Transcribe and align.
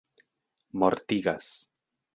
mortigas 0.73 1.53